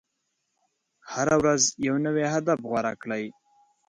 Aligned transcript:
هره 1.13 1.35
ورځ 1.41 1.61
یو 1.87 1.95
نوی 2.05 2.25
هدف 2.33 2.59
غوره 2.69 2.93
کړئ. 3.01 3.25